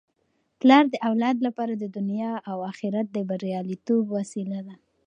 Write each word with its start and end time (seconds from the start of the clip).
پلار 0.59 0.83
د 0.89 0.95
اولاد 1.09 1.37
لپاره 1.47 1.73
د 1.77 1.83
دنیا 1.97 2.33
او 2.51 2.57
اخرت 2.71 3.07
د 3.11 3.17
بریالیتوب 3.29 4.03
وسیله 4.17 4.59
ده. 4.67 4.75